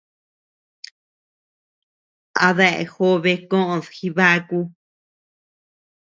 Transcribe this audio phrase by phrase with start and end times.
[2.45, 4.59] A déa jobe koʼod jibaku.